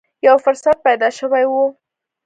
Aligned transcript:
یو 0.27 0.35
فرصت 0.45 0.75
پیدا 0.87 1.09
شوې 1.17 1.43
و 1.47 1.53